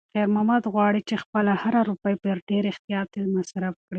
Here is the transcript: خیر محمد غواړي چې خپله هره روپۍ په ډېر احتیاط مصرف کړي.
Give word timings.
خیر 0.13 0.27
محمد 0.33 0.63
غواړي 0.73 1.01
چې 1.09 1.21
خپله 1.23 1.51
هره 1.61 1.81
روپۍ 1.89 2.15
په 2.23 2.29
ډېر 2.49 2.63
احتیاط 2.71 3.09
مصرف 3.35 3.73
کړي. 3.81 3.87